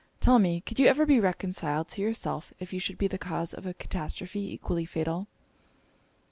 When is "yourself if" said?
2.01-2.73